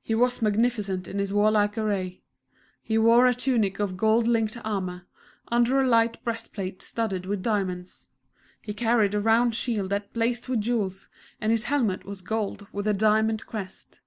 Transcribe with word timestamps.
He 0.00 0.14
was 0.14 0.40
magnificent 0.40 1.08
in 1.08 1.18
his 1.18 1.32
warlike 1.34 1.76
array. 1.76 2.22
He 2.80 2.96
wore 2.96 3.26
a 3.26 3.34
tunic 3.34 3.80
of 3.80 3.96
gold 3.96 4.28
linked 4.28 4.56
armour, 4.64 5.08
under 5.48 5.80
a 5.80 5.88
light 5.88 6.22
breastplate 6.22 6.80
studded 6.80 7.26
with 7.26 7.42
diamonds; 7.42 8.10
he 8.60 8.72
carried 8.72 9.14
a 9.16 9.20
round 9.20 9.56
shield 9.56 9.90
that 9.90 10.12
blazed 10.12 10.46
with 10.46 10.60
jewels, 10.60 11.08
and 11.40 11.50
his 11.50 11.64
helmet 11.64 12.04
was 12.04 12.22
gold 12.22 12.68
with 12.70 12.86
a 12.86 12.94
diamond 12.94 13.44
crest. 13.46 13.98